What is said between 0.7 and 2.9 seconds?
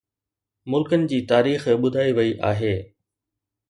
ملڪن جي تاريخ ٻڌائي وئي آهي